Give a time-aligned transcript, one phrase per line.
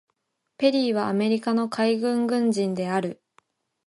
[0.57, 3.21] ペリーはアメリカの海軍軍人である。